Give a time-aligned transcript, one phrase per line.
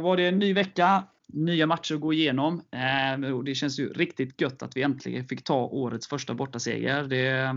[0.00, 1.04] Då var det en ny vecka.
[1.26, 2.62] Nya matcher att gå igenom.
[2.70, 7.02] Eh, det känns ju riktigt gött att vi äntligen fick ta årets första bortaseger.
[7.02, 7.54] Det,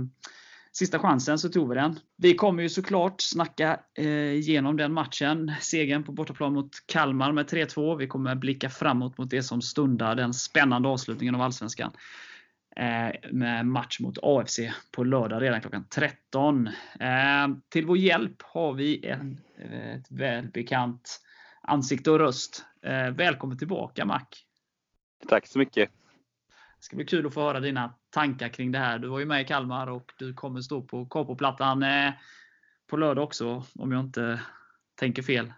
[0.71, 1.99] sista chansen så tog vi den.
[2.17, 5.51] Vi kommer ju såklart snacka eh, igenom den matchen.
[5.61, 7.97] Segern på bortaplan mot Kalmar med 3-2.
[7.97, 11.91] Vi kommer blicka framåt mot det som stundar, den spännande avslutningen av Allsvenskan.
[12.75, 14.59] Eh, med match mot AFC
[14.91, 16.67] på lördag redan klockan 13.
[16.99, 21.19] Eh, till vår hjälp har vi en, eh, ett välbekant
[21.63, 22.65] ansikte och röst.
[22.81, 24.21] Eh, välkommen tillbaka Mac!
[25.27, 25.89] Tack så mycket!
[26.49, 28.99] Det ska bli kul att få höra dina tankar kring det här.
[28.99, 32.13] Du var ju med i Kalmar och du kommer stå på Capoplattan eh,
[32.87, 34.41] på lördag också, om jag inte
[34.95, 35.53] tänker fel.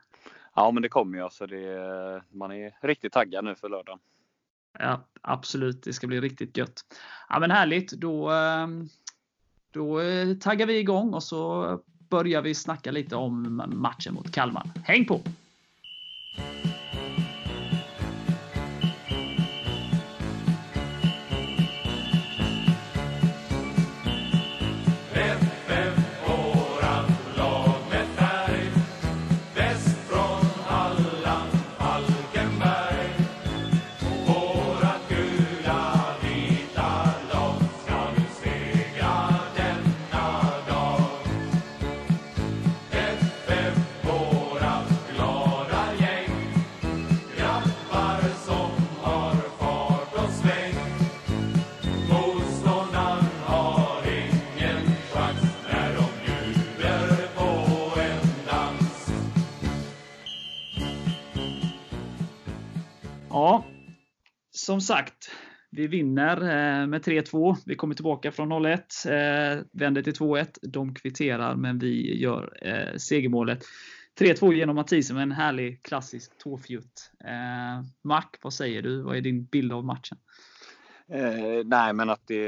[0.55, 3.99] Ja, men det kommer jag, så det, man är riktigt taggad nu för lördagen.
[4.79, 5.83] Ja, absolut.
[5.83, 6.81] Det ska bli riktigt gött.
[7.29, 7.91] Ja, men härligt.
[7.91, 8.67] Då, eh,
[9.71, 9.99] då
[10.41, 14.65] taggar vi igång och så börjar vi snacka lite om matchen mot Kalmar.
[14.83, 15.21] Häng på!
[16.37, 16.84] Bye.
[64.65, 65.31] Som sagt,
[65.69, 67.55] vi vinner eh, med 3-2.
[67.65, 70.57] Vi kommer tillbaka från 0-1, eh, vänder till 2-1.
[70.61, 73.63] De kvitterar, men vi gör eh, segermålet.
[74.19, 77.11] 3-2 genom Mathisen med en härlig klassisk tåfjutt.
[78.01, 79.01] Mac, vad säger du?
[79.01, 80.17] Vad är din bild av matchen?
[81.07, 82.45] Eh, nej, men att det,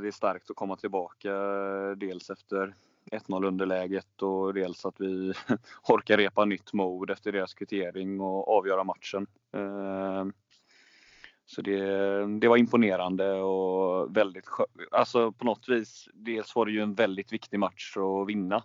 [0.00, 1.32] det, är starkt att komma tillbaka.
[1.96, 2.74] Dels efter
[3.10, 5.32] 1-0 underläget och dels att vi
[5.88, 9.26] orkar repa nytt mod efter deras kvittering och avgöra matchen.
[9.54, 10.24] Eh,
[11.50, 14.44] så det, det var imponerande och väldigt
[14.90, 18.64] Alltså på något vis, dels var det ju en väldigt viktig match att vinna.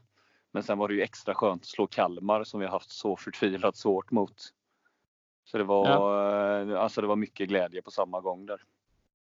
[0.51, 3.17] Men sen var det ju extra skönt att slå Kalmar som vi har haft så
[3.17, 4.53] förtvivlat svårt mot.
[5.43, 6.77] Så det var, ja.
[6.77, 8.61] alltså det var mycket glädje på samma gång där.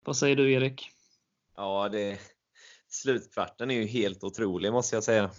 [0.04, 0.90] Vad säger du Erik?
[1.56, 2.18] Ja, det,
[2.88, 5.30] slutkvarten är ju helt otrolig måste jag säga.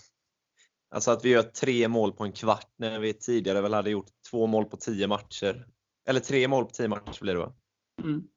[0.90, 4.12] Alltså att vi gör tre mål på en kvart när vi tidigare väl hade gjort
[4.32, 5.68] två mål på tio matcher.
[6.06, 7.54] Eller tre mål på tio matcher blir det va?
[8.02, 8.28] Mm.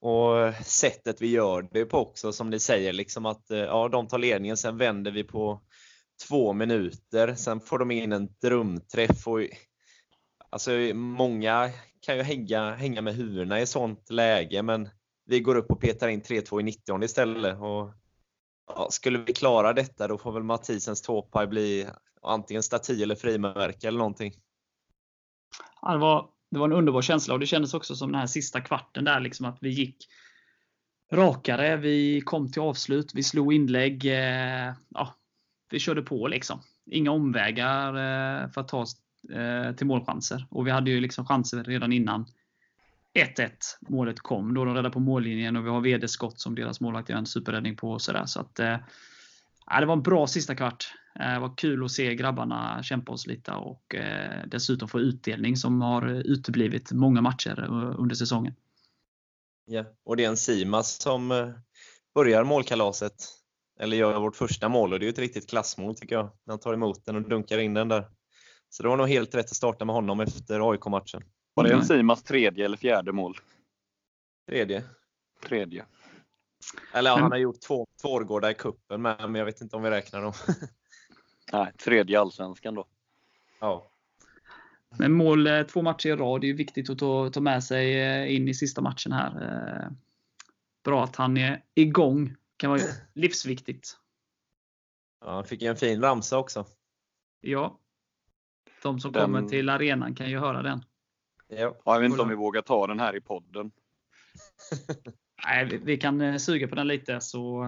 [0.00, 4.08] Och sättet vi gör det på också, som ni säger, liksom att eh, ja, de
[4.08, 5.60] tar ledningen, sen vänder vi på
[6.28, 9.26] två minuter, sen får de in en drömträff.
[9.26, 9.40] Och,
[10.50, 14.88] alltså, många kan ju hänga, hänga med huvudena i sånt läge, men
[15.24, 17.58] vi går upp och petar in 3-2 i 90 istället.
[17.60, 17.94] Och,
[18.66, 21.86] ja, skulle vi klara detta, då får väl Mathisens tåpaj bli
[22.22, 24.32] antingen staty eller frimärke eller någonting.
[25.82, 28.26] Ja, det var det var en underbar känsla och det kändes också som den här
[28.26, 30.08] sista kvarten där liksom att vi gick
[31.12, 31.76] rakare.
[31.76, 33.14] Vi kom till avslut.
[33.14, 34.06] Vi slog inlägg.
[34.06, 35.14] Eh, ja,
[35.70, 36.60] vi körde på liksom.
[36.90, 38.96] Inga omvägar eh, för att ta oss
[39.32, 40.46] eh, till målchanser.
[40.50, 42.26] Och vi hade ju liksom chanser redan innan
[43.36, 44.54] 1-1 målet kom.
[44.54, 47.76] Då de räddade på mållinjen och vi har VD-skott som deras målvakt gör en superräddning
[47.76, 47.90] på.
[47.92, 48.26] Och sådär.
[48.26, 48.76] Så att, eh,
[49.66, 50.92] ja, det var en bra sista kvart.
[51.20, 55.82] Eh, var kul att se grabbarna kämpa oss lite och eh, dessutom få utdelning som
[55.82, 57.66] har uteblivit många matcher
[57.98, 58.54] under säsongen.
[59.64, 61.48] Ja, och det är en Simas som eh,
[62.14, 63.14] börjar målkalaset.
[63.80, 66.30] Eller gör vårt första mål och det är ett riktigt klassmål tycker jag.
[66.46, 68.08] Han tar emot den och dunkar in den där.
[68.68, 71.22] Så det var nog helt rätt att starta med honom efter AIK-matchen.
[71.54, 73.36] Var det en Simas tredje eller fjärde mål?
[74.48, 74.84] Tredje.
[75.46, 75.84] Tredje.
[76.92, 79.82] Eller ja, han har gjort två tvårgårdar i kuppen med, men jag vet inte om
[79.82, 80.32] vi räknar dem.
[81.52, 82.86] Nej, tredje allsvenskan då.
[83.60, 83.88] Ja.
[84.98, 88.00] Men mål eh, två matcher i rad, det är viktigt att ta, ta med sig
[88.00, 89.30] eh, in i sista matchen här.
[89.42, 89.92] Eh,
[90.84, 92.36] bra att han är igång.
[92.56, 92.80] kan vara
[93.12, 93.98] livsviktigt.
[95.20, 96.66] Ja, han fick ju en fin ramsa också.
[97.40, 97.78] Ja.
[98.82, 99.22] De som den...
[99.22, 100.84] kommer till arenan kan ju höra den.
[101.48, 101.76] Ja.
[101.84, 103.70] jag vet inte om vi vågar ta den här i podden.
[105.44, 107.66] Nej, vi, vi kan suga på den lite så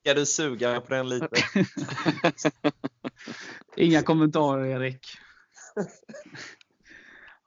[0.00, 1.28] Ska du suga på den lite?
[3.76, 5.06] Inga kommentarer Erik.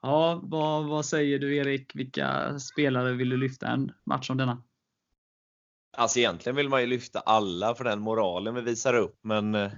[0.02, 1.96] Ja, vad, vad säger du Erik?
[1.96, 4.62] Vilka spelare vill du lyfta en match som denna?
[5.96, 9.70] Alltså egentligen vill man ju lyfta alla för den moralen vi visar upp, men eh,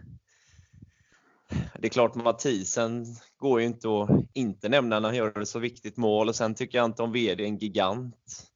[1.78, 3.05] det är klart Mathisen
[3.37, 6.55] går ju inte att inte nämna när han gör ett så viktigt mål och sen
[6.55, 8.50] tycker jag Anton Wede är en gigant.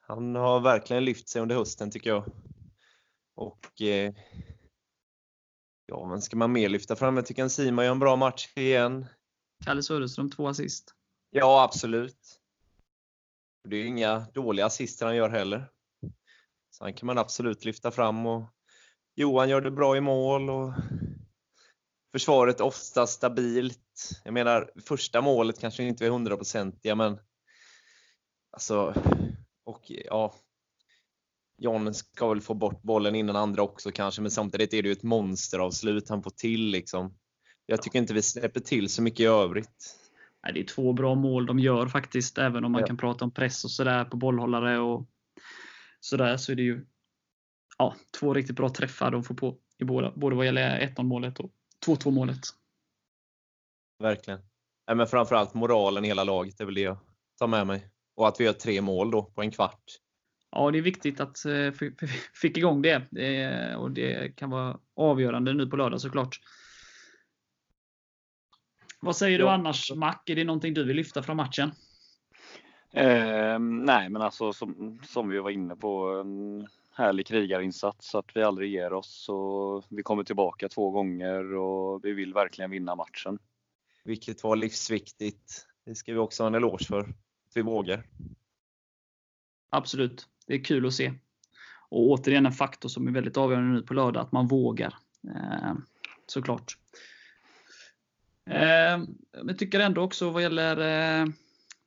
[0.00, 2.24] Han har verkligen lyft sig under hösten tycker jag.
[3.34, 4.14] Och eh,
[5.86, 7.16] ja, men ska man mer lyfta fram?
[7.16, 9.06] Jag tycker en Simon gör en bra match igen.
[9.64, 10.94] Kalle Söderström två assist.
[11.30, 12.40] Ja, absolut.
[13.68, 15.70] Det är inga dåliga assister han gör heller.
[16.70, 18.50] Så han kan man absolut lyfta fram och
[19.14, 20.72] Johan gör det bra i mål och
[22.12, 24.10] försvaret ofta stabilt.
[24.24, 27.18] Jag menar, första målet kanske inte är hundraprocentiga, men
[28.50, 28.94] alltså,
[29.64, 30.34] och ja,
[31.58, 34.92] John ska väl få bort bollen innan andra också kanske, men samtidigt är det ju
[34.92, 37.14] ett monsteravslut han får till liksom.
[37.66, 39.96] Jag tycker inte vi släpper till så mycket i övrigt.
[40.44, 42.86] Nej, det är två bra mål de gör faktiskt, även om man Ja.
[42.86, 45.06] kan prata om press och sådär på bollhållare och
[46.00, 46.86] sådär så är det ju
[47.78, 51.40] ja, två riktigt bra träffar de får på i båda, både vad gäller 1-0 målet
[51.40, 51.50] och
[51.86, 52.40] 2-2 målet.
[53.98, 54.40] Verkligen.
[54.86, 56.98] Nej, men framförallt moralen i hela laget är väl det jag
[57.38, 57.88] tar med mig.
[58.16, 59.84] Och att vi gör tre mål då på en kvart.
[60.56, 64.50] Ja, det är viktigt att eh, fi- fi- fick igång det eh, och det kan
[64.50, 66.40] vara avgörande nu på lördag såklart.
[69.00, 70.14] Vad säger du annars Mac?
[70.26, 71.70] Är det någonting du vill lyfta från matchen?
[72.90, 78.14] Eh, nej, men alltså som, som vi var inne på, en härlig krigarinsats.
[78.14, 79.28] Att vi aldrig ger oss.
[79.28, 83.38] Och vi kommer tillbaka två gånger och vi vill verkligen vinna matchen.
[84.04, 85.66] Vilket var livsviktigt.
[85.84, 87.00] Det ska vi också ha en eloge för.
[87.00, 88.06] Att vi vågar.
[89.70, 90.28] Absolut.
[90.46, 91.12] Det är kul att se.
[91.88, 94.94] Och återigen en faktor som är väldigt avgörande nu på lördag, att man vågar.
[95.34, 95.74] Eh,
[96.26, 96.76] såklart.
[98.50, 100.76] Eh, jag tycker ändå också vad gäller
[101.20, 101.26] eh,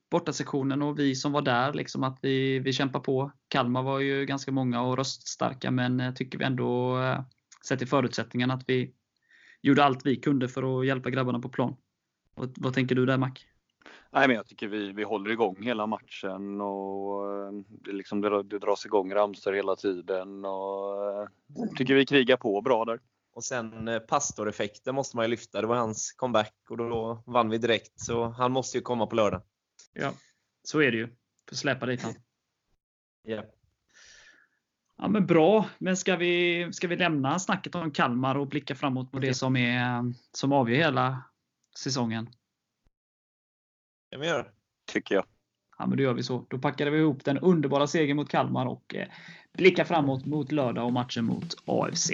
[0.09, 3.31] bortasektionen och vi som var där, liksom att vi, vi kämpar på.
[3.48, 7.21] Kalmar var ju ganska många och röststarka, men eh, tycker vi ändå, eh,
[7.68, 8.94] sett i förutsättningarna, att vi
[9.62, 11.75] gjorde allt vi kunde för att hjälpa grabbarna på plan.
[12.36, 13.33] Vad, vad tänker du där Mac?
[14.12, 18.44] Nej, men jag tycker vi, vi håller igång hela matchen och eh, det, liksom, det,
[18.44, 20.45] det dras igång ramsor hela tiden.
[20.45, 21.27] Och eh,
[21.77, 23.00] tycker vi krigar på bra där.
[23.33, 25.62] Och sen eh, pastoreffekten måste man ju lyfta.
[25.62, 28.00] Det var hans comeback och då vann vi direkt.
[28.00, 29.42] Så han måste ju komma på lördag.
[29.94, 30.12] Ja,
[30.63, 31.07] så är det ju.
[31.50, 32.13] Får släpa dit han.
[33.24, 33.44] Ja.
[34.98, 35.69] Ja, men bra.
[35.77, 39.56] Men ska vi, ska vi lämna snacket om Kalmar och blicka framåt på det som,
[39.56, 41.24] är, som avgör hela
[41.77, 42.30] säsongen?
[44.12, 44.45] Kan vi göra.
[44.86, 45.25] Tycker jag.
[45.77, 46.45] Ja, men då gör vi så.
[46.48, 49.07] Då packar vi ihop den underbara segern mot Kalmar och eh,
[49.54, 52.12] blickar framåt mot lördag och matchen mot AFC.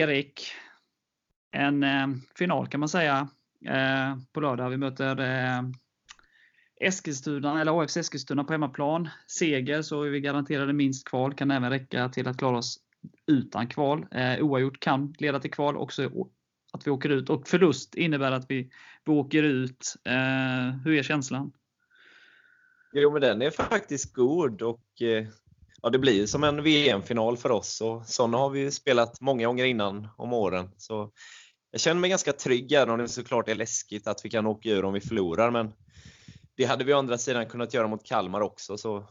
[0.00, 0.52] Erik.
[1.50, 3.28] En eh, final kan man säga
[3.66, 4.70] eh, på lördag.
[4.70, 5.62] Vi möter eh,
[6.80, 9.08] Eskilstuna, eller AFC Eskilstuna på hemmaplan.
[9.26, 11.34] Seger så är vi garanterade minst kval.
[11.34, 12.78] Kan även räcka till att klara oss
[13.26, 14.06] utan kval.
[14.10, 15.76] Eh, oavgjort kan leda till kval.
[15.76, 16.10] Också
[16.72, 17.30] att vi åker ut.
[17.30, 18.70] Och förlust innebär att vi,
[19.04, 19.94] vi åker ut.
[20.04, 21.52] Eh, hur är känslan?
[22.92, 25.26] Jo, men den är faktiskt god och eh,
[25.82, 29.46] ja, det blir som en VM-final för oss och sådana har vi ju spelat många
[29.46, 30.70] gånger innan om åren.
[30.76, 31.10] Så
[31.70, 34.68] jag känner mig ganska trygg även om det såklart är läskigt att vi kan åka
[34.68, 35.50] ur om vi förlorar.
[35.50, 35.72] Men
[36.56, 38.78] det hade vi å andra sidan kunnat göra mot Kalmar också.
[38.78, 39.04] Så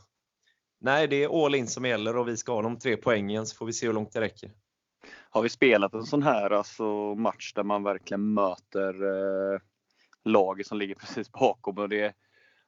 [0.82, 3.56] nej, det är all in som gäller och vi ska ha de tre poängen så
[3.56, 4.52] får vi se hur långt det räcker.
[5.30, 9.60] Har vi spelat en sån här alltså, match där man verkligen möter eh,
[10.26, 12.14] laget som ligger precis bakom och det är,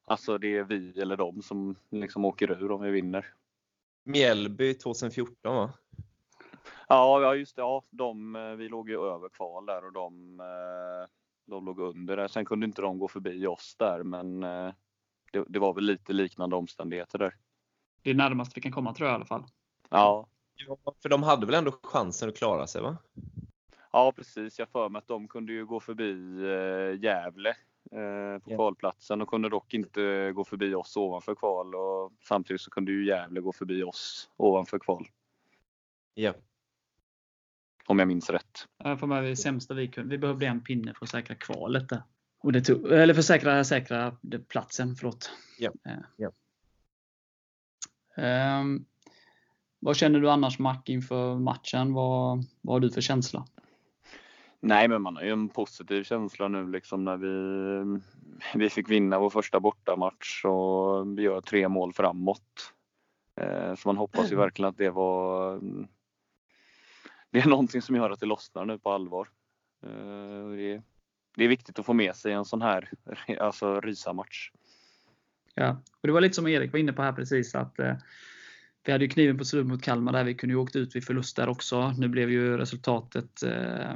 [0.05, 3.34] alltså, det är vi eller dem som liksom åker ur om vi vinner?
[4.03, 5.74] Mjällby 2014 va?
[6.88, 7.62] Ja, ja just det.
[7.62, 11.10] Ja, de, eh, vi låg ju över kval där och de, eh,
[11.46, 12.27] de låg under där.
[12.27, 14.74] Sen kunde inte de gå förbi oss där men eh,
[15.31, 17.36] det, det var väl lite liknande omständigheter där.
[18.01, 19.46] Det är närmast vi kan komma tror jag i alla fall.
[19.89, 20.27] Ja,
[20.67, 22.98] Ja, för de hade väl ändå chansen att klara sig va?
[23.91, 24.60] ja precis.
[24.60, 26.12] Jag för mig att de kunde ju gå förbi
[26.43, 27.55] eh, Gävle
[27.92, 28.56] på Ja.
[28.56, 31.76] kvalplatsen och kunde dock inte gå förbi oss ovanför kval.
[31.76, 35.08] Och samtidigt så kunde ju Gävle gå förbi oss ovanför kval.
[36.14, 36.34] Ja.
[37.86, 38.68] Om jag minns rätt.
[38.78, 40.10] Jag får med det sämsta vi kunde.
[40.10, 42.04] Vi behövde en pinne för att säkra kvalet där.
[42.40, 44.18] Och det tog, eller för att säkra, säkra
[44.48, 45.32] platsen, förlåt.
[45.60, 45.72] Ja.
[45.86, 46.00] Eh.
[46.18, 46.32] Ja.
[48.16, 48.86] Ehm,
[49.80, 51.94] vad känner du annars Mac inför matchen?
[51.94, 53.46] Vad, vad har du för känsla?
[54.63, 58.00] Nej, men man har ju en positiv känsla nu liksom när vi,
[58.56, 62.74] vi fick vinna vår första bortamatch och vi gör tre mål framåt.
[63.41, 65.60] Eh, Så man hoppas ju verkligen att det var
[67.32, 69.27] det är någonting som gör att det lossnar nu på allvar.
[69.84, 70.82] Eh, Det är,
[71.36, 72.89] det är viktigt att få med sig en sån här
[73.39, 74.51] alltså, rysamatch.
[75.56, 75.70] Ja,
[76.01, 77.96] och det var lite som Erik var inne på här precis att eh,
[78.84, 80.24] vi hade ju kniven på slutet mot Kalmar där.
[80.24, 81.94] Vi kunde ju åkt ut vid förlust där också.
[81.98, 83.96] Nu blev ju resultatet eh,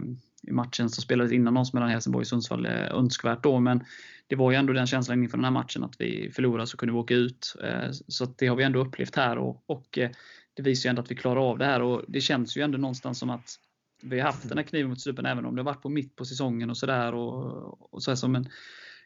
[0.51, 3.59] matchen som spelades innan oss mellan Helsingborg och Sundsvall eh, önskvärt då.
[3.59, 3.83] Men
[4.27, 6.93] det var ju ändå den känslan inför den här matchen att vi förlorade så kunde
[6.93, 7.55] vi åka ut.
[7.63, 10.09] Eh, så att det har vi ändå upplevt här och, och eh,
[10.53, 12.77] det visar ju ändå att vi klarar av det här och det känns ju ändå
[12.77, 13.59] någonstans som att
[14.03, 16.15] vi har haft den här kniven mot strupen även om det har varit på mitt
[16.15, 17.13] på säsongen och sådär.
[17.13, 18.49] Och, och så som en,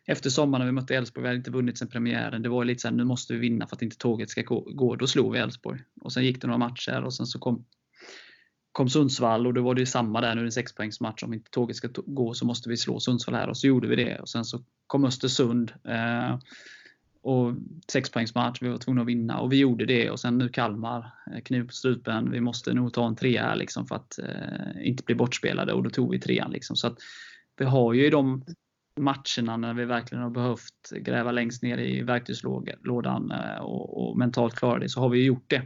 [0.05, 2.41] efter sommaren när vi mötte Elfsborg, vi hade inte vunnit sen premiären.
[2.41, 4.59] Det var lite såhär, nu måste vi vinna för att inte tåget ska gå.
[4.59, 4.95] gå.
[4.95, 5.79] Då slog vi Elfsborg.
[6.01, 7.65] Och sen gick det några matcher och sen så kom,
[8.71, 10.35] kom Sundsvall och då var det ju samma där.
[10.35, 11.23] Nu är det en sexpoängsmatch.
[11.23, 13.49] Om inte tåget ska gå så måste vi slå Sundsvall här.
[13.49, 14.19] Och så gjorde vi det.
[14.19, 15.73] Och sen så kom Östersund.
[15.83, 16.37] Eh,
[17.21, 17.55] och
[17.91, 20.09] sexpoängsmatch, vi var tvungna att vinna och vi gjorde det.
[20.09, 22.31] Och sen nu Kalmar, eh, kniv på strupen.
[22.31, 25.83] Vi måste nog ta en trea här liksom för att eh, inte bli bortspelade och
[25.83, 26.51] då tog vi trean.
[26.51, 26.75] Liksom.
[26.75, 26.97] Så att
[27.57, 28.43] vi har ju i de
[28.99, 34.55] matcherna när vi verkligen har behövt gräva längst ner i verktygslådan eh, och, och mentalt
[34.55, 35.61] klara det, så har vi ju gjort det.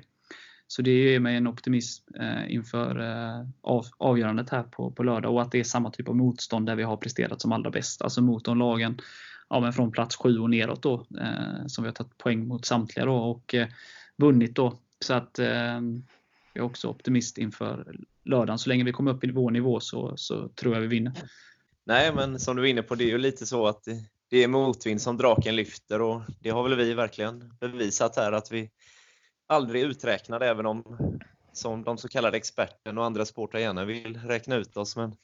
[0.76, 5.34] Så det ger mig en optimism eh, inför eh, av, avgörandet här på, på lördag
[5.34, 8.02] och att det är samma typ av motstånd där vi har presterat som allra bäst.
[8.02, 9.02] Alltså mot de lagen
[9.50, 12.66] ja, men från plats 7 och neråt då, eh, som vi har tagit poäng mot
[12.66, 13.68] samtliga då och eh,
[14.18, 14.80] vunnit då.
[15.00, 15.82] Så att eh, jag
[16.54, 18.60] är också optimist inför lördagen.
[18.60, 21.14] Så länge vi kommer upp i vår nivå så, så tror jag vi vinner.
[21.84, 23.84] Nej, men som du var inne på, det är ju lite så att
[24.30, 28.52] det är motvind som draken lyfter och det har väl vi verkligen bevisat här att
[28.52, 28.70] vi
[29.54, 30.84] aldrig uträknade även om
[31.54, 34.96] som de så kallade experterna och andra sportare gärna vill räkna ut oss.
[34.96, 35.16] Men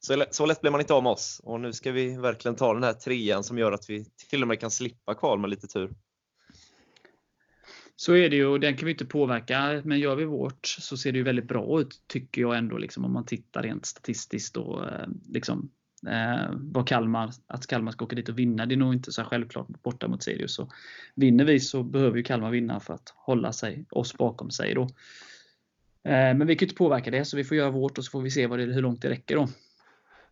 [0.00, 2.74] så, så lätt blir man inte av med oss och nu ska vi verkligen ta
[2.74, 5.66] den här trean som gör att vi till och med kan slippa kval med lite
[5.66, 5.94] tur.
[7.96, 9.82] Så är det ju och den kan vi inte påverka.
[9.84, 13.04] Men gör vi vårt så ser det ju väldigt bra ut tycker jag ändå liksom
[13.04, 15.70] om man tittar rent statistiskt och eh, liksom
[16.06, 18.66] eh, Kalmar, att Kalmar ska åka dit och vinna.
[18.66, 20.54] Det är nog inte så självklart borta mot Sirius.
[20.54, 20.72] Så
[21.14, 24.82] vinner vi så behöver ju Kalmar vinna för att hålla sig, oss bakom sig då.
[26.04, 28.10] Eh, men vi kan ju inte påverka det så vi får göra vårt och så
[28.10, 29.48] får vi se vad det, hur långt det räcker då.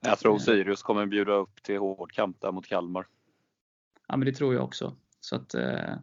[0.01, 3.07] Jag tror Sirius kommer bjuda upp till hård kamp där mot Kalmar.
[4.09, 4.97] Ja, men det tror jag också.
[5.21, 5.95] Så att, eh,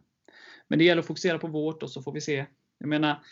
[0.68, 2.46] men det gäller att fokusera på vårt och så får vi se.
[2.78, 3.22] Jag menar,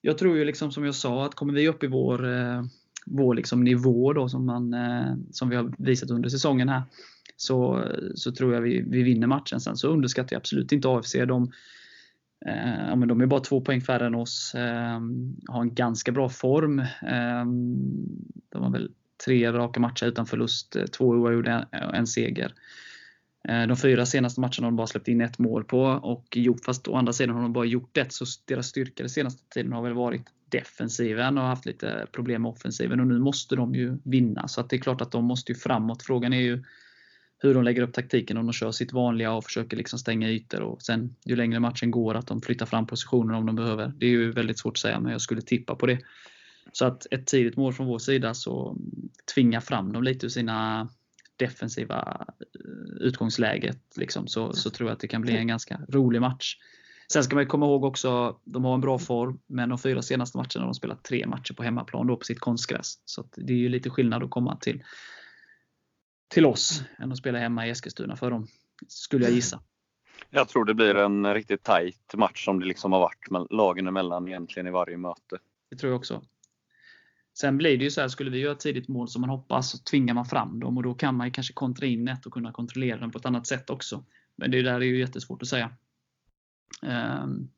[0.00, 2.62] jag tror ju liksom som jag sa att kommer vi upp i vår, eh,
[3.06, 6.82] vår liksom nivå då som, man, eh, som vi har visat under säsongen här
[7.36, 7.84] så,
[8.14, 9.60] så tror jag vi, vi vinner matchen.
[9.60, 11.12] Sen så underskattar jag absolut inte AFC.
[11.12, 11.52] De,
[12.46, 14.54] eh, ja, men de är bara två poäng färre än oss.
[14.54, 15.00] Eh,
[15.48, 16.78] har en ganska bra form.
[16.78, 17.44] Eh,
[18.48, 18.90] de har väl
[19.26, 22.54] tre raka matcher utan förlust, eh, två oavgjorda och en seger.
[23.48, 26.64] Eh, De fyra senaste matcherna har de bara släppt in ett mål på och gjort,
[26.64, 29.72] fast å andra sidan har de bara gjort ett så deras styrka den senaste tiden
[29.72, 33.98] har väl varit defensiven och haft lite problem med offensiven och nu måste de ju
[34.04, 36.02] vinna så att det är klart att de måste ju framåt.
[36.02, 36.64] Frågan är ju
[37.38, 40.60] hur de lägger upp taktiken om de kör sitt vanliga och försöker liksom stänga ytor
[40.60, 43.92] och sen ju längre matchen går att de flyttar fram positionerna om de behöver.
[43.96, 45.98] Det är ju väldigt svårt att säga men jag skulle tippa på det.
[46.72, 48.76] Så att ett tidigt mål från vår sida så
[49.34, 50.88] tvinga fram dem lite ur sina
[51.36, 56.20] defensiva eh, utgångsläget liksom, så, så tror jag att det kan bli en ganska rolig
[56.20, 56.56] match.
[57.12, 60.02] Sen ska man ju komma ihåg också, de har en bra form, men de fyra
[60.02, 63.00] senaste matcherna har de spelat tre matcher på hemmaplan då på sitt konstgräs.
[63.04, 64.84] Så det är ju lite skillnad att komma till,
[66.28, 68.46] till oss än att spela hemma i Eskilstuna för dem,
[68.88, 69.60] skulle jag gissa.
[70.30, 73.86] Jag tror det blir en riktigt tajt match som det liksom har varit med lagen
[73.86, 75.38] emellan egentligen i varje möte.
[75.70, 76.22] Det tror jag också.
[77.38, 79.70] Sen blir det ju så här, skulle vi göra ett tidigt mål som man hoppas
[79.70, 82.32] så tvingar man fram dem och då kan man ju kanske kontra in ett och
[82.32, 84.04] kunna kontrollera den på ett annat sätt också.
[84.36, 85.70] Men det där är ju jättesvårt att säga.
[86.82, 87.50] Um,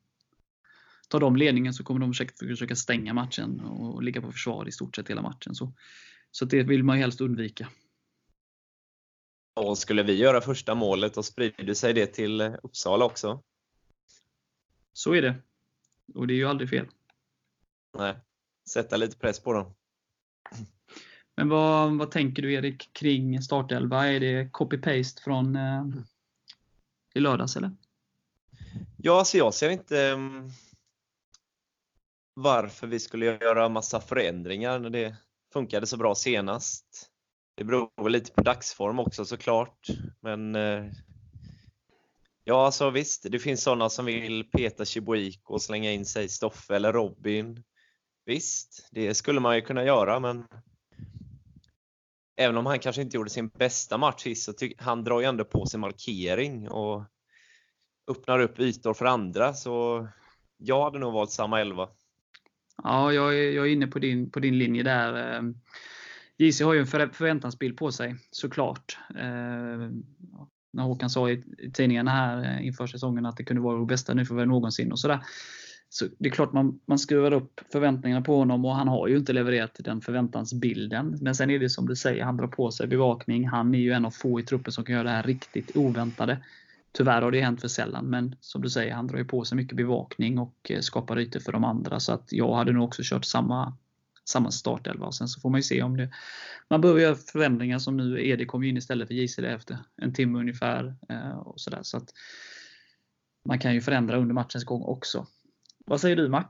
[1.07, 4.71] tar de ledningen så kommer de säkert försöka stänga matchen och ligga på försvar i
[4.71, 5.55] stort sett hela matchen.
[5.55, 5.73] Så,
[6.31, 7.69] så det vill man ju helst undvika.
[9.55, 13.43] Och skulle vi göra första målet och sprider sig det till Uppsala också?
[14.93, 15.35] Så är det.
[16.15, 16.87] Och det är ju aldrig fel.
[17.97, 18.15] Nej,
[18.69, 19.73] sätta lite press på dem.
[21.35, 24.07] Men vad, vad tänker du Erik kring startelva?
[24.07, 25.85] Är det copy-paste från eh,
[27.13, 27.71] i lördags eller?
[28.97, 30.49] Ja, alltså jag ser inte mm,
[32.33, 34.79] varför vi skulle göra massa förändringar.
[34.79, 35.15] när Det
[35.53, 37.09] funkade så bra senast.
[37.55, 39.87] Det beror väl lite på dagsform också såklart.
[40.21, 40.85] Men eh,
[42.43, 46.75] ja, alltså visst, det finns sådana som vill peta Chibuiko och slänga in sig Stoffe
[46.75, 47.63] eller Robin.
[48.25, 50.45] Visst, det skulle man ju kunna göra, men
[52.37, 55.45] även om han kanske inte gjorde sin bästa match så tycker han drar ju ändå
[55.45, 57.03] på sig markering och
[58.09, 59.53] öppnar upp ytor för andra.
[59.53, 60.07] Så
[60.57, 61.89] jag hade nog valt samma elva.
[62.83, 65.35] Ja, jag är, jag är inne på din, på din linje där.
[65.35, 65.41] Eh,
[66.37, 68.97] JC har ju en förväntansbild på sig, såklart.
[69.09, 69.89] Eh,
[70.71, 73.85] när Håkan sa i, i tidningarna här eh, inför säsongen att det kunde vara det
[73.85, 75.19] bästa nyförvärv någonsin och sådär.
[75.89, 79.17] Så det är klart man, man skruvar upp förväntningarna på honom och han har ju
[79.17, 81.17] inte levererat den förväntansbilden.
[81.21, 83.47] Men sen är det som du säger, han drar på sig bevakning.
[83.47, 86.37] Han är ju en av få i truppen som kan göra det här riktigt oväntade.
[86.91, 89.55] Tyvärr har det hänt för sällan, men som du säger, han drar ju på sig
[89.55, 91.99] mycket bevakning och eh, skapar ytor för de andra.
[91.99, 93.77] Så att jag hade nog också kört samma,
[94.25, 95.11] samma startelva.
[95.11, 96.09] Sen så får man ju se om det...
[96.67, 98.27] Man behöver göra förändringar som nu.
[98.27, 100.95] Edi kom ju in istället för JC efter en timme ungefär.
[101.09, 102.13] Eh, och så där, så att
[103.45, 105.25] man kan ju förändra under matchens gång också.
[105.85, 106.45] Vad säger du Mac?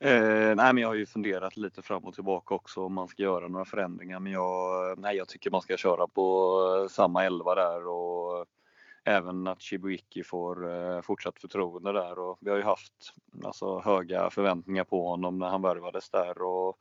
[0.00, 3.22] Eh, nej, men jag har ju funderat lite fram och tillbaka också om man ska
[3.22, 4.20] göra några förändringar.
[4.20, 8.46] Men jag, nej, jag tycker man ska köra på eh, samma elva där och
[9.04, 12.18] även att Chibuiki får eh, fortsatt förtroende där.
[12.18, 16.42] Och vi har ju haft alltså, höga förväntningar på honom när han värvades där.
[16.42, 16.78] Och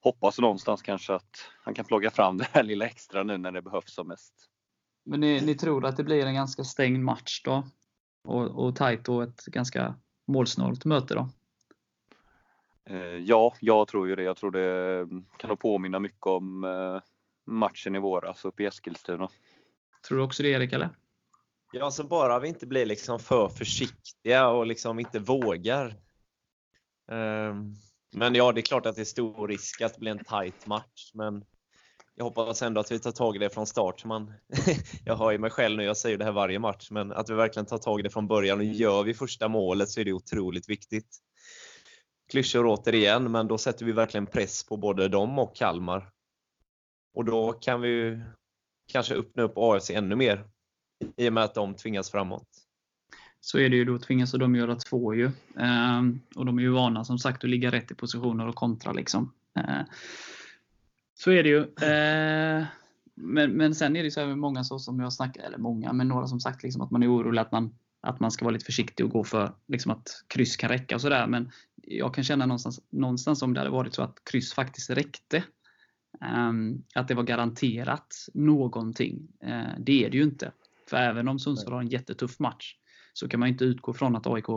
[0.00, 3.62] hoppas någonstans kanske att han kan plocka fram det här lilla extra nu när det
[3.62, 4.34] behövs som mest.
[5.04, 7.64] Men ni, ni tror att det blir en ganska stängd match då?
[8.24, 9.94] Och, och tajt och ett ganska
[10.26, 11.28] målsnålt möte då?
[12.90, 14.22] Eh, ja, jag tror ju det.
[14.22, 17.00] Jag tror det kan påminna mycket om eh,
[17.46, 19.28] matchen i våras uppe i Eskilstuna.
[20.08, 20.88] Tror du också det Erik, eller?
[21.72, 25.96] Ja, så bara vi inte blir liksom för försiktiga och liksom inte vågar.
[27.12, 27.74] Ehm,
[28.12, 30.66] men ja, det är klart att det är stor risk att det blir en tight
[30.66, 31.44] match, men
[32.14, 34.04] jag hoppas ändå att vi tar tag i det från start.
[34.04, 34.32] Man,
[35.04, 37.34] jag hör ju mig själv nu, jag säger det här varje match, men att vi
[37.34, 38.58] verkligen tar tag i det från början.
[38.58, 41.18] Och gör vi första målet så är det otroligt viktigt.
[42.30, 46.10] Klyschor återigen, men då sätter vi verkligen press på både dem och Kalmar.
[47.14, 48.22] Och då kan vi
[48.92, 50.44] kanske öppna upp AFC ännu mer
[51.16, 52.48] i och med att de tvingas framåt.
[53.40, 55.30] Så är det ju, då tvingas de göra två ju.
[55.58, 58.92] Ehm, och de är ju vana som sagt att ligga rätt i positioner och kontra
[58.92, 59.32] liksom.
[59.54, 59.84] Ehm,
[61.14, 61.74] så är det ju.
[61.82, 62.64] Ehm,
[63.14, 66.08] men, men sen är det så här många så som jag snackar, eller många, men
[66.08, 68.64] några som sagt liksom att man är orolig att man, att man ska vara lite
[68.64, 71.26] försiktig och gå för liksom att kryss kan räcka och sådär.
[71.26, 71.50] Men
[71.82, 75.44] jag kan känna någonstans, någonstans om det hade varit så att kryss faktiskt räckte.
[76.94, 79.28] Att det var garanterat någonting.
[79.42, 80.52] Eh, det är det ju inte.
[80.90, 82.74] För även om Sundsvall har en jättetuff match
[83.12, 84.48] så kan man inte utgå från att AIK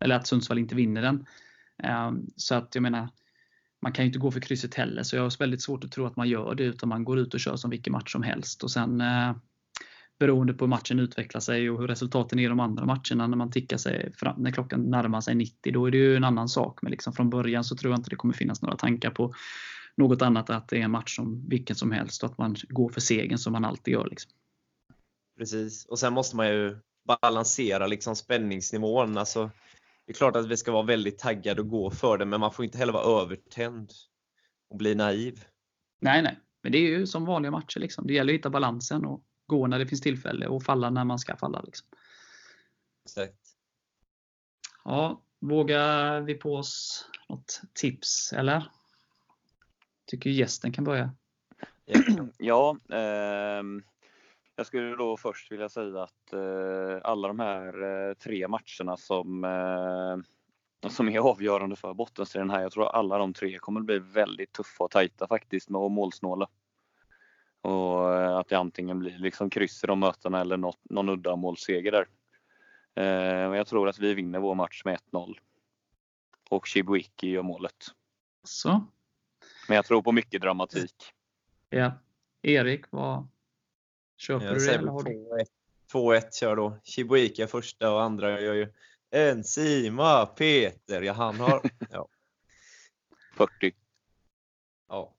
[0.00, 1.26] eller att Sundsvall inte vinner den.
[2.08, 3.08] Um, så att jag menar,
[3.82, 6.06] man kan ju inte gå för krysset heller, så jag har väldigt svårt att tro
[6.06, 8.62] att man gör det, utan man går ut och kör som vilken match som helst.
[8.62, 9.36] Och sen uh,
[10.18, 13.36] beroende på hur matchen utvecklar sig och hur resultaten är i de andra matcherna när
[13.36, 16.48] man tickar sig fram, när klockan närmar sig 90, då är det ju en annan
[16.48, 16.82] sak.
[16.82, 19.34] Men liksom från början så tror jag inte det kommer finnas några tankar på
[19.96, 22.88] något annat, att det är en match som vilken som helst och att man går
[22.88, 24.08] för segern som man alltid gör.
[24.10, 24.32] Liksom.
[25.40, 29.18] Precis, och sen måste man ju balansera liksom spänningsnivån.
[29.18, 29.50] Alltså,
[30.06, 32.52] det är klart att vi ska vara väldigt taggade och gå för det, men man
[32.52, 33.90] får inte heller vara övertänd
[34.70, 35.44] och bli naiv.
[36.00, 37.80] Nej, nej, men det är ju som vanliga matcher.
[37.80, 38.06] Liksom.
[38.06, 41.18] Det gäller att hitta balansen och gå när det finns tillfälle och falla när man
[41.18, 41.60] ska falla.
[41.62, 41.88] Liksom.
[43.04, 43.38] Exakt.
[44.84, 48.70] Ja, vågar vi på oss något tips, eller?
[50.06, 51.14] Tycker gästen kan börja.
[52.38, 53.62] Ja, eh,
[54.60, 59.44] jag skulle då först vilja säga att eh, alla de här eh, tre matcherna som,
[59.44, 64.52] eh, som är avgörande för bottenstriden här, jag tror alla de tre kommer bli väldigt
[64.52, 66.48] tuffa och tajta faktiskt med och målsnåla.
[67.60, 71.92] Och att det antingen blir liksom kryss i de mötena eller något, någon udda målseger
[71.92, 72.06] där.
[72.94, 75.38] Eh, jag tror att vi vinner vår match med 1-0.
[76.50, 77.86] Och Chibuiki gör målet.
[78.44, 78.84] Så.
[79.68, 81.12] Men jag tror på mycket dramatik.
[81.70, 81.92] Ja.
[82.42, 83.26] Erik, vad
[84.20, 84.74] köper du det?
[84.74, 85.10] Eller har du...
[85.10, 85.44] 2-1
[85.92, 86.78] 2-1 kör då.
[86.84, 88.72] Chibuika första och andra gör ju
[89.10, 91.62] Enzima, Peter, ja han har...
[91.90, 92.08] Ja.
[93.36, 93.72] 40.
[94.88, 95.14] ja.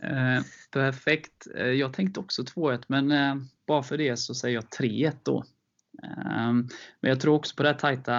[0.00, 1.46] Eh, perfekt.
[1.56, 5.44] Eh, jag tänkte också 2-1, men eh, bara för det så säger jag 3-1 då.
[6.02, 6.52] Eh,
[7.00, 8.14] men jag tror också på den här tajta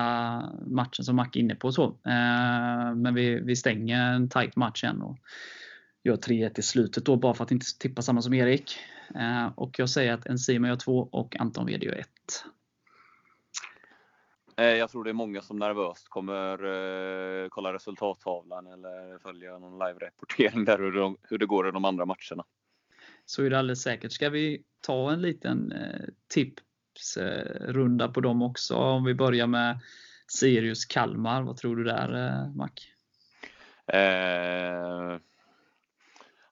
[0.68, 1.72] matchen som Mac är inne på.
[1.72, 1.84] så.
[1.86, 5.18] Eh, men vi, vi stänger en tajt match än och
[6.04, 8.80] gör 3-1 i slutet då, bara för att inte tippa samma som Erik.
[9.16, 12.08] Eh, och jag säger att Enzima gör 2 och Anton Wede gör 1.
[14.58, 16.54] Eh, Jag tror det är många som nervöst kommer
[17.44, 21.86] eh, kolla resultattavlan eller följa någon live-rapportering där hur det, hur det går i de
[21.86, 22.44] andra matcherna.
[23.26, 24.12] Så är det alldeles säkert.
[24.12, 28.76] Ska vi ta en liten eh, tipsrunda på dem också?
[28.76, 29.80] Om vi börjar med
[30.28, 31.42] Sirius Kalmar.
[31.42, 32.70] Vad tror du där, Mac?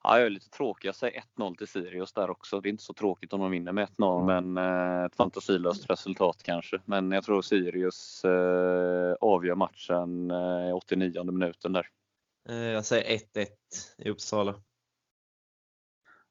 [0.08, 0.88] Ja, jag är lite tråkig.
[0.88, 2.62] Jag säger 1-0 till Sirius där också.
[2.62, 6.44] Det är inte så tråkigt om de vinner med 1-0, men eh, ett fantasilöst resultat
[6.44, 6.80] kanske.
[6.86, 11.88] Men jag tror Sirius eh, avgör matchen eh, i 89 minuten där.
[12.50, 13.48] Jag säger 1-1
[13.98, 14.56] i Uppsala.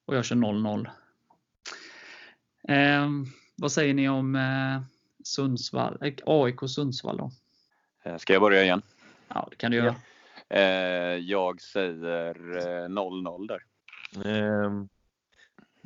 [0.07, 0.89] Och jag kör 0-0.
[2.69, 3.11] Eh,
[3.57, 4.83] vad säger ni om eh,
[5.25, 7.31] Sundsvall, eh, AIK Sundsvall då?
[8.19, 8.83] Ska jag börja igen?
[9.29, 9.95] Ja, det kan du göra.
[10.49, 10.61] Eh,
[11.17, 13.63] jag säger eh, 0-0 där.
[14.25, 14.89] Ehm,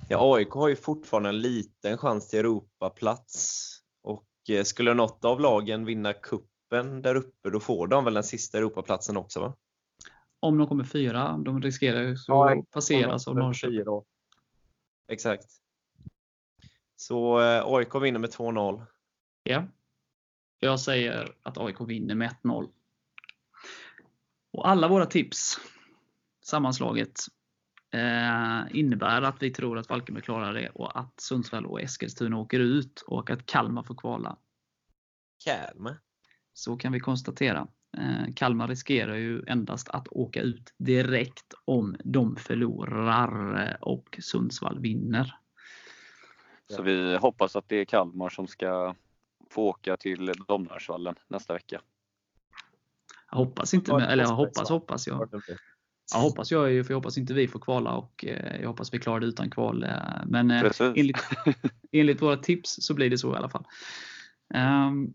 [0.08, 3.68] Ja, AIK har ju fortfarande en liten chans till Europaplats.
[4.02, 8.24] Och eh, skulle något av lagen vinna kuppen där uppe, då får de väl den
[8.24, 9.56] sista Europaplatsen också va?
[10.40, 14.02] Om de kommer fyra, de riskerar ju Ja, att passeras av Norrköping.
[15.08, 15.46] Exakt.
[16.96, 18.86] Så eh, AIK vinner med 2-0.
[19.42, 19.64] Ja.
[20.58, 22.70] Jag säger att AIK vinner med 1-0.
[24.52, 25.60] Och alla våra tips
[26.42, 27.20] sammanslaget
[27.92, 32.60] eh, innebär att vi tror att Falkenberg klarar det och att Sundsvall och Eskilstuna åker
[32.60, 34.36] ut och att Kalmar får kvala.
[35.44, 36.00] Kalmar.
[36.52, 37.66] Så kan vi konstatera.
[37.98, 44.80] Eh, Kalmar riskerar ju endast att åka ut direkt om de förlorar eh, och Sundsvall
[44.80, 45.34] vinner.
[46.70, 48.94] Så vi hoppas att det är Kalmar som ska
[49.50, 51.80] få åka till Domnarsvallen nästa vecka.
[53.30, 55.42] Jag hoppas inte, med, eller jag hoppas, hoppas jag.
[56.12, 58.94] Jag hoppas jag ju, för jag hoppas inte vi får kvala och eh, jag hoppas
[58.94, 59.82] vi klarar det utan kval.
[59.82, 59.90] eh,
[60.26, 61.16] Men eh, enligt,
[61.92, 63.64] enligt våra tips så blir det så i alla fall.
[64.54, 65.14] Um,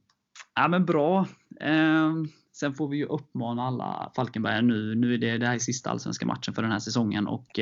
[0.56, 1.28] ja men bra.
[1.60, 4.96] Ehm, sen får vi ju uppmana alla Falkenberg nu.
[4.96, 7.60] Nu är det, det här är sista allsvenska matchen för den här säsongen och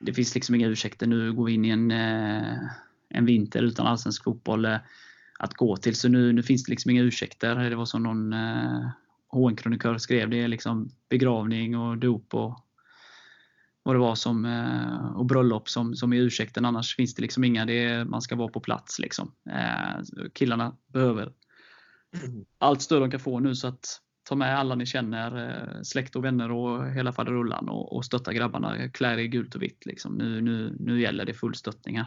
[0.00, 1.06] det finns liksom inga ursäkter.
[1.06, 1.90] Nu går vi in i en,
[3.08, 4.66] en vinter utan allsvensk fotboll
[5.38, 5.96] att gå till.
[5.96, 7.70] Så nu, nu finns det liksom inga ursäkter.
[7.70, 8.34] Det var som någon
[9.34, 10.30] HN-krönikör skrev.
[10.30, 12.60] Det är liksom begravning och dop och
[13.82, 16.64] vad det var som, eh, och bröllop som, som är ursäkten.
[16.64, 17.66] Annars finns det liksom inga.
[17.66, 18.98] Det är, man ska vara på plats.
[18.98, 19.32] Liksom.
[19.50, 21.32] Eh, killarna behöver
[22.58, 23.54] allt stöd de kan få nu.
[23.54, 27.96] Så att ta med alla ni känner, eh, släkt och vänner och hela faderullan och,
[27.96, 28.88] och stötta grabbarna.
[28.88, 29.86] Klä er i gult och vitt.
[29.86, 30.14] Liksom.
[30.14, 32.06] Nu, nu, nu gäller det full stöttning här.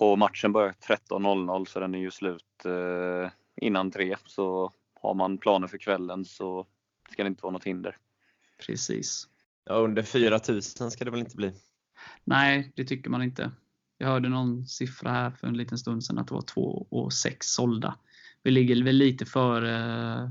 [0.00, 4.16] Och matchen börjar 13.00 så den är ju slut eh, innan tre.
[4.26, 6.66] Så har man planer för kvällen så
[7.10, 7.96] ska det inte vara något hinder.
[8.66, 9.28] Precis.
[9.64, 11.52] Ja, under 4000 ska det väl inte bli?
[12.24, 13.50] Nej, det tycker man inte.
[13.98, 17.12] Jag hörde någon siffra här för en liten stund sedan att det var 2 och
[17.12, 17.94] 6 sålda.
[18.42, 20.30] Vi ligger väl lite för eh,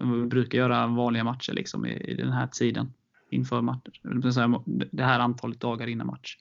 [0.00, 2.92] vi brukar göra vanliga matcher liksom i, i den här tiden.
[3.30, 3.90] Inför matcher.
[4.92, 6.36] Det här antalet dagar innan match.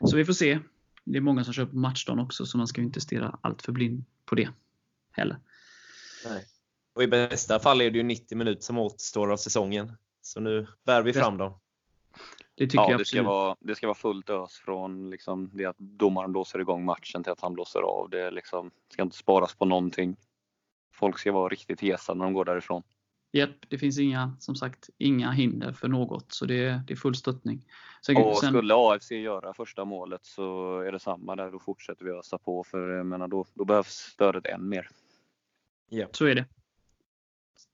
[0.00, 0.58] Så vi får se.
[1.04, 3.72] Det är många som köper matchdagen också så man ska ju inte stirra allt för
[3.72, 4.48] blind på det
[5.12, 5.38] heller.
[6.24, 6.44] Nej.
[6.94, 9.92] Och i bästa fall är det ju 90 minuter som återstår av säsongen.
[10.22, 11.52] Så nu bär vi fram dem.
[12.54, 13.26] Det tycker Ja, jag det ska, absolut.
[13.26, 17.32] vara, det ska vara fullt ös från liksom det att domaren blåser igång matchen till
[17.32, 18.10] att han blåser av.
[18.10, 20.16] Det liksom, ska inte sparas på någonting.
[20.94, 22.82] Folk ska vara riktigt hesa när de går därifrån.
[23.32, 26.32] Japp, det finns inga, som sagt, inga hinder för något.
[26.32, 27.66] Så det, är- det är full stöttning.
[28.06, 31.50] Sen, Och sen, skulle AFC göra första målet så är det samma där.
[31.50, 34.88] Då fortsätter vi ösa på för jag menar, då, då behövs stödet än mer.
[35.90, 36.08] Ja.
[36.12, 36.44] Så är det.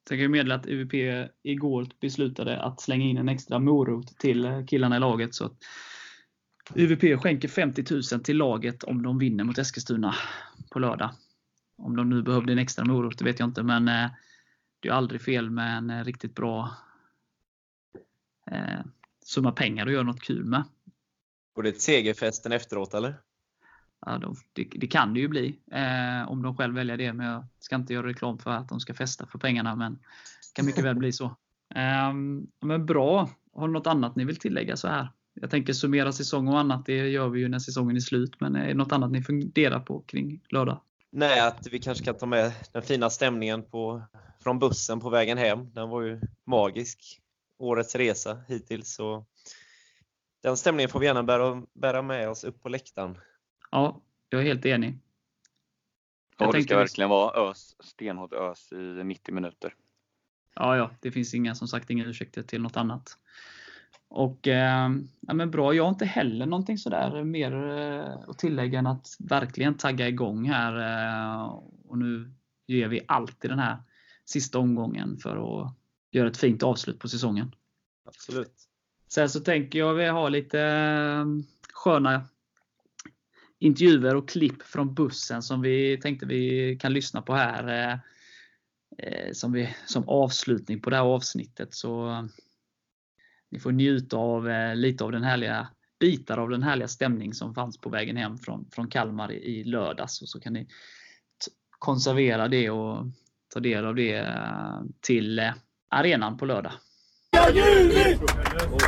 [0.09, 0.95] Sen kan jag meddela att UVP
[1.43, 5.35] igår beslutade att slänga in en extra morot till killarna i laget.
[5.35, 5.57] Så att
[6.75, 10.15] UVP skänker 50 000 till laget om de vinner mot Eskilstuna
[10.71, 11.11] på lördag.
[11.79, 13.63] Om de nu behövde en extra morot, det vet jag inte.
[13.63, 14.11] Men eh,
[14.81, 16.77] det är aldrig fel med en eh, riktigt bra
[18.51, 18.81] eh,
[19.25, 20.65] summa pengar att göra något kul med.
[21.55, 23.21] Och det är segerfesten efteråt eller?
[24.07, 27.13] Ja, då, det, det kan det ju bli eh, om de själv väljer det.
[27.13, 29.77] Men jag ska inte göra reklam för att de ska festa för pengarna.
[29.77, 31.37] Men det kan mycket väl bli så.
[31.75, 33.31] Ehm, men bra.
[33.53, 35.09] Har ni något annat ni vill tillägga så här?
[35.41, 36.87] Jag tänker summera säsong och annat.
[36.87, 38.41] Det gör vi ju när säsongen är slut.
[38.41, 40.81] Men är det något annat ni funderar på kring lördag?
[41.11, 44.03] Nej, att vi kanske kan ta med den fina stämningen på,
[44.41, 45.73] från bussen på vägen hem.
[45.73, 47.21] Den var ju magisk.
[47.59, 48.95] Årets resa hittills.
[48.95, 49.25] Så
[50.43, 53.19] den stämningen får vi gärna bära, bära med oss upp på läktaren.
[53.71, 54.99] Ja, jag är helt enig.
[56.39, 59.75] Jag Och det ska vi- verkligen vara ös, stenhårt ös i 90 minuter.
[60.55, 63.19] Ja, ja, det finns inga, som sagt inga ursäkter till något annat.
[64.09, 68.79] Och eh, ja, men bra, jag har inte heller någonting sådär mer eh, att tillägga
[68.79, 70.77] än att verkligen tagga igång här.
[71.37, 71.45] Eh,
[71.89, 72.33] och nu
[72.67, 73.77] ger vi allt i den här
[74.25, 75.73] sista omgången för att
[76.11, 77.55] göra ett fint avslut på säsongen.
[78.05, 78.55] Absolut.
[79.09, 81.25] Sen så tänker jag vi har lite eh,
[81.73, 82.25] sköna
[83.59, 87.69] intervjuer och klipp från bussen som vi tänkte vi kan lyssna på här.
[87.69, 87.99] Eh,
[88.99, 91.75] eh, Som, vi, som avslutning på det här avsnittet.
[91.75, 92.29] Så
[93.51, 95.69] ni får njuta av eh, lite av den härliga
[96.01, 99.65] bitar av den härliga stämning som fanns på vägen hem från, från Kalmar i, i
[99.65, 100.23] lördags.
[100.23, 100.69] Och så kan ni
[101.79, 103.07] konservera det och
[103.49, 105.53] ta del av det eh, till eh,
[105.89, 106.73] arenan på lördag.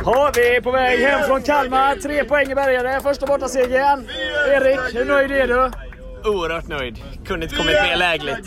[0.05, 1.95] Ja, vi är på väg hem från Kalmar.
[1.95, 3.01] Tre poäng i bärgare.
[3.01, 4.07] Första bortasegern.
[4.47, 5.71] Erik, hur nöjd är du?
[6.29, 6.97] Oerhört nöjd.
[7.25, 8.37] Kunde inte kommit mer lägligt.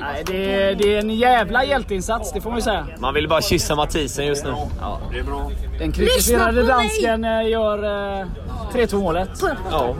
[0.00, 2.86] Nej, det, är, det är en jävla hjälteinsats, det får man ju säga.
[2.98, 4.54] Man vill bara kyssa Mathisen just nu.
[5.78, 7.84] Den kritiserade dansken eh, gör
[8.20, 8.26] eh,
[8.72, 9.30] 3-2 målet.
[9.70, 9.94] Ja.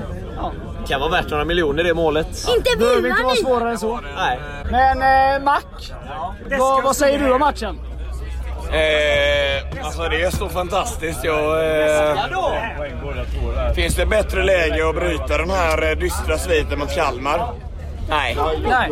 [0.88, 2.26] Kan vara värt några miljoner det målet.
[2.56, 4.00] Inte Behöver vilar inte vara svårare än så.
[4.16, 4.38] Nej.
[4.70, 5.02] Men
[5.36, 5.60] eh, Mac,
[6.58, 7.78] vad, vad säger du om matchen?
[8.76, 11.24] Eh, alltså det är så fantastiskt.
[11.24, 11.64] Jag,
[12.08, 12.16] eh,
[13.74, 17.40] finns det bättre läge att bryta den här eh, dystra sviten mot Kalmar?
[18.08, 18.36] Nej.
[18.68, 18.90] Nej.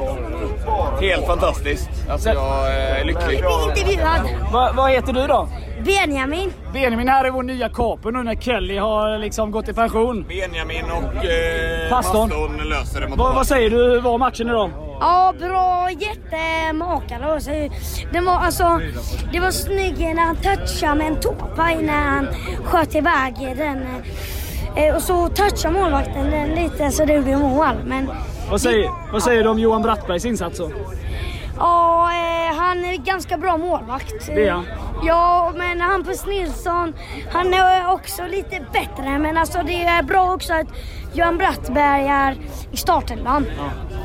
[1.10, 1.88] Helt fantastiskt.
[2.10, 3.42] Alltså jag eh, är lycklig.
[3.68, 4.20] Intervjuad.
[4.52, 5.48] Va, vad heter du då?
[5.84, 6.52] Benjamin.
[6.72, 10.24] Benjamin här är vår nya kaper nu när Kelly har liksom gått i pension.
[10.28, 12.28] Benjamin och eh, Pastorn.
[12.30, 13.76] pastorn löser det mot Vad, vad säger du?
[13.76, 14.70] Hur var matchen idag?
[15.00, 15.88] Ja, bra.
[17.40, 17.50] Så-
[18.12, 18.80] Det var, alltså,
[19.32, 22.28] det var snygg när han touchade med en tåpaj när han
[22.64, 23.86] sköt iväg den.
[24.76, 27.74] eh, Och så touchade målvakten den lite så det blev mål.
[27.86, 28.10] Men
[28.50, 30.70] Vad säger, vad säger du om Johan Brattbergs insats då?
[31.58, 34.26] ja, eh, han är ganska bra målvakt.
[34.26, 34.66] Det är han.
[35.02, 36.94] Ja, men Hampus Nilsson,
[37.32, 39.18] han är också lite bättre.
[39.18, 40.66] Men alltså det är bra också att
[41.12, 42.36] Johan Brattberg är
[42.72, 43.46] i startelvan.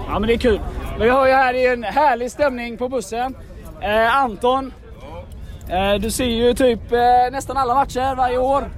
[0.07, 0.59] Ja men det är kul.
[0.99, 3.35] Vi har ju här i en härlig stämning på bussen.
[3.81, 4.73] Eh, Anton,
[5.69, 6.99] eh, du ser ju typ eh,
[7.31, 8.69] nästan alla matcher varje år.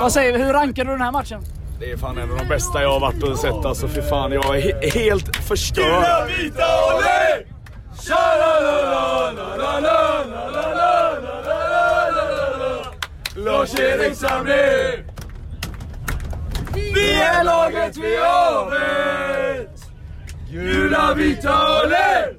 [0.00, 0.38] Vad säger?
[0.38, 1.42] Hur rankar du den här matchen?
[1.80, 3.88] Det är fan en av de bästa jag har varit och sett alltså.
[3.88, 5.84] För fan, jag är he helt förstörd.
[5.84, 6.64] Gula, vita,
[6.96, 7.44] olé!
[13.36, 15.04] Lars-Erik Samlin!
[16.74, 19.84] Vi är laget vi avvet!
[20.50, 22.34] Gula, vita, olé!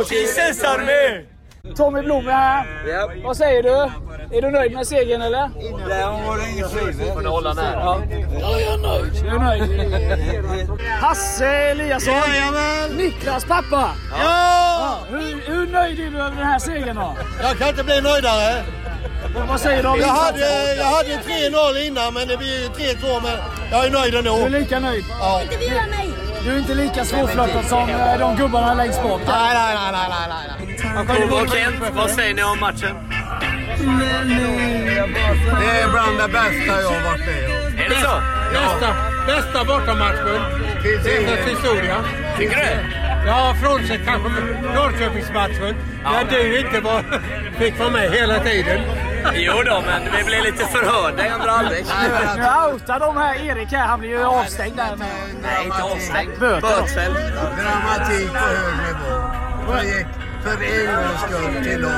[0.00, 1.29] Artistens armé!
[1.76, 3.22] Tommy Blom är här.
[3.24, 3.90] Vad säger du?
[4.36, 5.48] Är du nöjd med segern eller?
[7.14, 7.72] Får ni hålla nära.
[7.80, 8.00] Ja.
[8.40, 9.12] jag är nöjd.
[9.22, 10.70] Du är nöjd?
[11.00, 12.14] Hasse Eliasson.
[12.96, 13.90] Niklas pappa.
[14.18, 14.98] Ja!
[15.10, 17.16] Hur, hur nöjd är du över den här segern då?
[17.42, 18.62] Jag kan inte bli nöjdare.
[19.36, 22.68] Och vad säger du om Jag hade, jag hade 3-0 innan men det blir ju
[22.68, 23.32] 3-2 men
[23.70, 24.48] jag är nöjd Du är ändå.
[24.58, 25.04] lika nöjd?
[25.20, 25.42] Ja.
[25.42, 26.10] Intervjua mig!
[26.44, 29.20] Du är inte lika svårflörtad som eh, de gubbarna längst bak.
[29.26, 31.42] Nej, nej, nej, nej, nej, nej.
[31.42, 32.96] Och Kent, vad säger ni om matchen?
[35.60, 37.78] Det är bland det bästa jag har varit med om.
[37.78, 38.22] Är det så?
[38.52, 38.94] Bästa,
[39.26, 40.40] bästa bortamatchen
[40.82, 41.96] Finns i ingen- FFs historia.
[42.38, 42.96] Tycker du?
[43.26, 44.28] Ja, frånsett kanske
[44.74, 45.74] Norrköpingsmatchen.
[46.04, 47.02] Där du inte var,
[47.58, 48.80] fick vara med hela tiden.
[49.34, 51.84] Jo då, men vi blev lite förhörda i andra halvlek.
[52.36, 53.86] Nu outar de här Erik här.
[53.86, 55.08] Han blir ju avstängd där med...
[55.42, 56.30] Nej, inte avstängd.
[56.40, 57.16] Bötfälld.
[57.56, 60.19] Dramatik på hög nivå.
[60.44, 61.92] Det för en gångs skull till oss.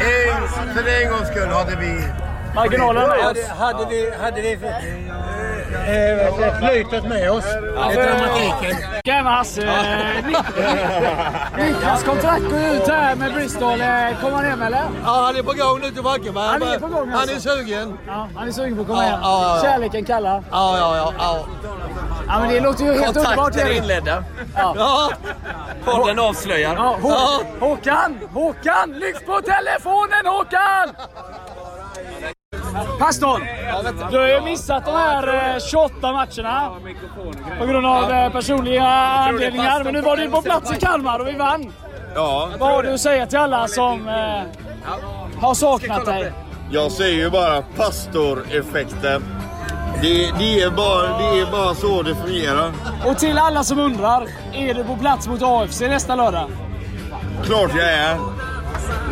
[0.00, 2.04] En, för en gångs skull hade vi...
[2.54, 3.48] Marginalen med oss.
[3.58, 4.52] Hade, vi, hade vi
[5.86, 7.44] eh, eh, flytet med oss
[7.92, 8.76] i dramatiken.
[9.04, 9.62] Gärna Hasse.
[9.62, 13.80] Eh, Nik- Niklas kontrakt går ut här med Bristol.
[13.80, 14.82] Eh, Kommer han hem eller?
[15.04, 16.46] Ja, han är på gång nu till Vackenberg.
[16.46, 17.36] Han är på gång, Han alltså.
[17.50, 17.98] är sugen.
[18.06, 19.20] Ja, han är sugen på att komma hem.
[19.62, 20.44] Kärleken kallar.
[20.50, 21.46] Ja, ja, ja.
[22.26, 22.32] Ja.
[22.34, 24.24] Ja, men det låter ju helt underbart Kontakter inledda.
[24.56, 24.74] Ja.
[24.76, 25.10] ja.
[25.84, 26.74] Podden avslöjar.
[26.74, 28.18] Ja, Hå- Håkan!
[28.34, 28.92] Håkan!
[28.92, 30.88] Lyft på telefonen Håkan!
[32.98, 33.42] Pastorn!
[34.10, 36.70] Du har ju missat de här eh, 28 matcherna.
[37.58, 39.84] På grund av eh, personliga anledningar.
[39.84, 41.72] Men nu var du på plats i Kalmar och vi vann.
[42.14, 44.42] Ja, Vad har du att säga till alla som eh,
[45.40, 46.32] har saknat dig?
[46.70, 49.24] jag säger ju bara pastoreffekten.
[50.00, 52.72] Det, det, är bara, det är bara så det fungerar.
[53.06, 56.50] Och till alla som undrar, är du på plats mot AFC nästa lördag?
[57.44, 58.18] Klart jag är.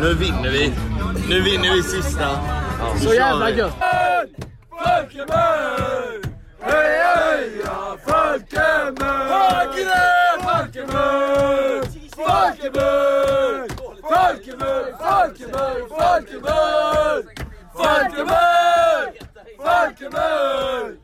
[0.01, 0.73] Nu vinner vi.
[1.29, 2.27] Nu vinner vi sista.
[3.03, 3.57] Så jävla vi.
[3.57, 3.73] gött!
[4.83, 6.21] Falkenberg!
[6.61, 9.29] Heja, heja, Falkenberg!
[9.29, 10.41] Falkenberg!
[10.43, 11.81] Falkenberg!
[12.15, 13.69] Falkenberg!
[14.99, 15.83] Falkenberg!
[15.89, 17.23] Falkenberg!
[17.77, 18.90] Falkenberg!
[20.13, 21.00] Amen.